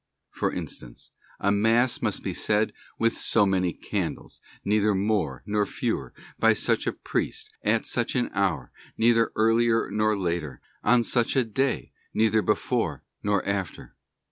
For 0.31 0.51
instance 0.51 1.11
a 1.39 1.51
Mass 1.51 2.01
must 2.01 2.23
be 2.23 2.33
said 2.33 2.73
with 2.97 3.15
so 3.15 3.45
many 3.45 3.71
candles, 3.71 4.41
neither 4.65 4.95
more 4.95 5.43
nor 5.45 5.63
fewer; 5.67 6.11
by 6.39 6.53
such 6.53 6.87
a 6.87 6.91
priest, 6.93 7.51
at 7.61 7.85
such 7.85 8.15
an 8.15 8.31
hour, 8.33 8.71
neither 8.97 9.31
earlier 9.35 9.91
nor 9.91 10.17
later; 10.17 10.59
on 10.83 11.03
such 11.03 11.35
a 11.35 11.43
day, 11.43 11.91
neither 12.15 12.41
before 12.41 13.03
SUPERSTITIOUS 13.03 13.03
RITES 13.11 13.19
AND 13.19 13.29
OBSERVANCES. 13.29 13.45
313 13.45 13.51
nor 13.51 13.59
after. 13.59 13.95